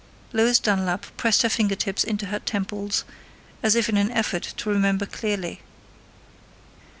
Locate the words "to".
4.57-4.67